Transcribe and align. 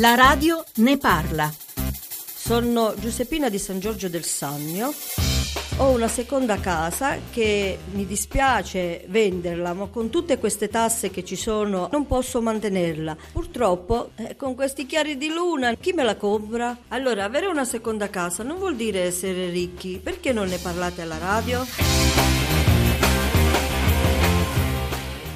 La 0.00 0.14
radio 0.14 0.64
ne 0.76 0.96
parla. 0.96 1.52
Sono 2.34 2.94
Giuseppina 2.98 3.50
di 3.50 3.58
San 3.58 3.80
Giorgio 3.80 4.08
del 4.08 4.24
Sannio. 4.24 4.94
Ho 5.76 5.90
una 5.90 6.08
seconda 6.08 6.58
casa 6.58 7.18
che 7.30 7.78
mi 7.92 8.06
dispiace 8.06 9.04
venderla, 9.08 9.74
ma 9.74 9.88
con 9.88 10.08
tutte 10.08 10.38
queste 10.38 10.68
tasse 10.68 11.10
che 11.10 11.22
ci 11.22 11.36
sono 11.36 11.90
non 11.92 12.06
posso 12.06 12.40
mantenerla. 12.40 13.14
Purtroppo, 13.30 14.12
eh, 14.16 14.36
con 14.36 14.54
questi 14.54 14.86
chiari 14.86 15.18
di 15.18 15.28
luna, 15.28 15.74
chi 15.74 15.92
me 15.92 16.02
la 16.02 16.16
compra? 16.16 16.74
Allora, 16.88 17.24
avere 17.24 17.46
una 17.46 17.66
seconda 17.66 18.08
casa 18.08 18.42
non 18.42 18.56
vuol 18.56 18.76
dire 18.76 19.02
essere 19.02 19.50
ricchi. 19.50 20.00
Perché 20.02 20.32
non 20.32 20.48
ne 20.48 20.56
parlate 20.56 21.02
alla 21.02 21.18
radio? 21.18 22.49